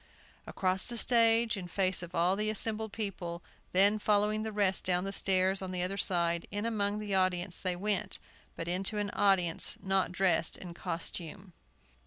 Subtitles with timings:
[0.47, 5.03] Across the stage, in face of all the assembled people, then following the rest down
[5.03, 8.17] the stairs on the other side, in among the audience, they went;
[8.55, 11.53] but into an audience not dressed in costume!